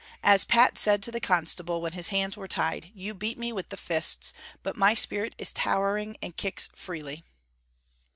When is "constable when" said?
1.19-1.91